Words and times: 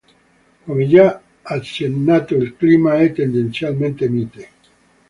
Come 0.65 0.87
già 0.87 1.21
accennato 1.43 2.33
il 2.33 2.55
clima 2.57 2.97
è 2.99 3.11
tendenzialmente 3.13 4.09
mite. 4.09 4.47